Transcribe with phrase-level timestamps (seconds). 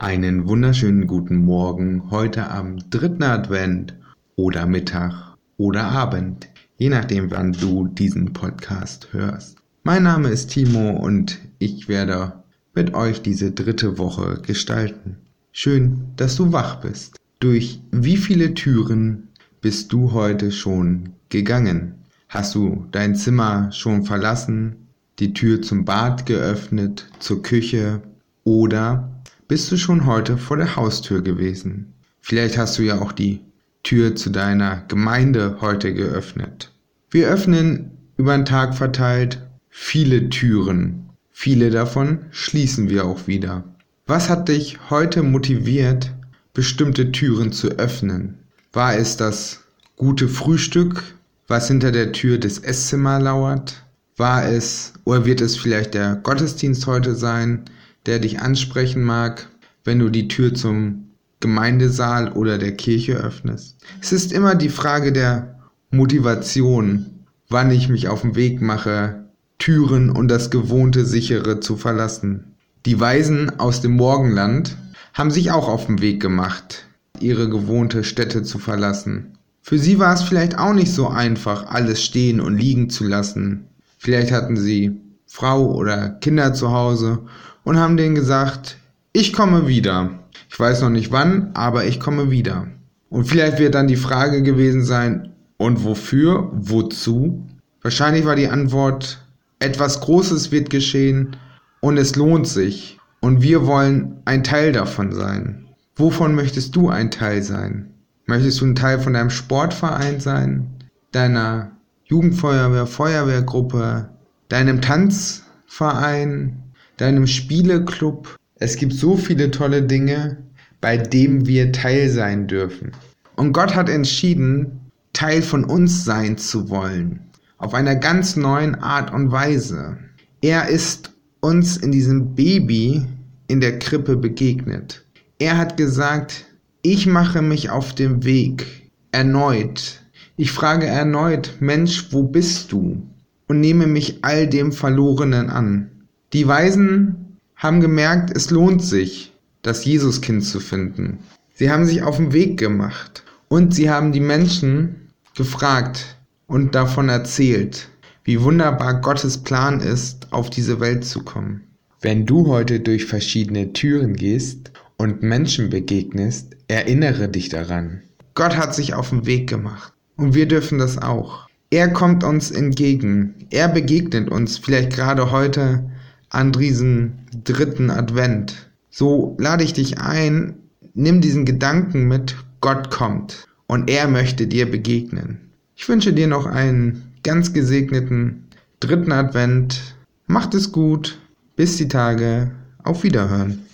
[0.00, 3.94] Einen wunderschönen guten Morgen heute am dritten Advent
[4.36, 9.56] oder Mittag oder Abend, je nachdem, wann du diesen Podcast hörst.
[9.82, 12.44] Mein Name ist Timo und ich werde
[12.76, 15.16] mit euch diese dritte Woche gestalten.
[15.50, 17.16] Schön, dass du wach bist.
[17.40, 19.30] Durch wie viele Türen
[19.60, 21.94] bist du heute schon gegangen?
[22.28, 24.76] Hast du dein Zimmer schon verlassen,
[25.18, 28.00] die Tür zum Bad geöffnet, zur Küche
[28.44, 29.17] oder
[29.48, 31.94] bist du schon heute vor der Haustür gewesen.
[32.20, 33.40] Vielleicht hast du ja auch die
[33.82, 36.70] Tür zu deiner Gemeinde heute geöffnet.
[37.10, 39.40] Wir öffnen über den Tag verteilt
[39.70, 41.08] viele Türen.
[41.30, 43.64] Viele davon schließen wir auch wieder.
[44.06, 46.12] Was hat dich heute motiviert,
[46.52, 48.38] bestimmte Türen zu öffnen?
[48.72, 49.60] War es das
[49.96, 51.02] gute Frühstück,
[51.46, 53.82] was hinter der Tür des Esszimmer lauert?
[54.18, 57.64] War es oder wird es vielleicht der Gottesdienst heute sein,
[58.08, 59.48] der dich ansprechen mag,
[59.84, 63.76] wenn du die Tür zum Gemeindesaal oder der Kirche öffnest.
[64.00, 69.26] Es ist immer die Frage der Motivation, wann ich mich auf den Weg mache,
[69.58, 72.54] Türen und das gewohnte sichere zu verlassen.
[72.86, 74.76] Die Weisen aus dem Morgenland
[75.12, 76.86] haben sich auch auf den Weg gemacht,
[77.20, 79.38] ihre gewohnte Stätte zu verlassen.
[79.60, 83.66] Für sie war es vielleicht auch nicht so einfach, alles stehen und liegen zu lassen.
[83.98, 84.98] Vielleicht hatten sie
[85.28, 87.20] Frau oder Kinder zu Hause
[87.62, 88.78] und haben denen gesagt,
[89.12, 90.10] ich komme wieder.
[90.50, 92.66] Ich weiß noch nicht wann, aber ich komme wieder.
[93.10, 96.50] Und vielleicht wird dann die Frage gewesen sein, und wofür?
[96.52, 97.44] Wozu?
[97.82, 99.24] Wahrscheinlich war die Antwort,
[99.58, 101.36] etwas Großes wird geschehen
[101.80, 102.98] und es lohnt sich.
[103.20, 105.66] Und wir wollen ein Teil davon sein.
[105.96, 107.92] Wovon möchtest du ein Teil sein?
[108.26, 110.68] Möchtest du ein Teil von deinem Sportverein sein?
[111.10, 111.72] Deiner
[112.04, 114.08] Jugendfeuerwehr, Feuerwehrgruppe,
[114.48, 116.62] deinem Tanzverein,
[116.96, 118.36] deinem Spieleclub.
[118.56, 120.38] Es gibt so viele tolle Dinge,
[120.80, 122.92] bei denen wir Teil sein dürfen.
[123.36, 124.80] Und Gott hat entschieden,
[125.12, 127.20] Teil von uns sein zu wollen.
[127.58, 129.98] Auf einer ganz neuen Art und Weise.
[130.40, 133.04] Er ist uns in diesem Baby
[133.48, 135.04] in der Krippe begegnet.
[135.38, 136.46] Er hat gesagt,
[136.82, 140.02] ich mache mich auf dem Weg erneut.
[140.36, 143.02] Ich frage erneut, Mensch, wo bist du?
[143.48, 145.90] Und nehme mich all dem Verlorenen an.
[146.32, 149.32] Die Weisen haben gemerkt, es lohnt sich,
[149.62, 151.18] das Jesuskind zu finden.
[151.54, 156.16] Sie haben sich auf den Weg gemacht und sie haben die Menschen gefragt
[156.46, 157.88] und davon erzählt,
[158.24, 161.62] wie wunderbar Gottes Plan ist, auf diese Welt zu kommen.
[162.00, 168.02] Wenn du heute durch verschiedene Türen gehst und Menschen begegnest, erinnere dich daran.
[168.34, 171.47] Gott hat sich auf den Weg gemacht und wir dürfen das auch.
[171.70, 173.34] Er kommt uns entgegen.
[173.50, 175.90] Er begegnet uns vielleicht gerade heute
[176.30, 177.12] an diesem
[177.44, 178.70] dritten Advent.
[178.90, 180.54] So lade ich dich ein,
[180.94, 185.52] nimm diesen Gedanken mit, Gott kommt und er möchte dir begegnen.
[185.76, 188.48] Ich wünsche dir noch einen ganz gesegneten
[188.80, 189.94] dritten Advent.
[190.26, 191.20] Macht es gut.
[191.54, 192.50] Bis die Tage.
[192.82, 193.66] Auf Wiederhören.